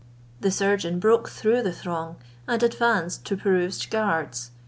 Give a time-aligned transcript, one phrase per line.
[0.39, 2.15] The surgeon broke through the throng,
[2.47, 4.49] and advanced to Pirouzč's guards.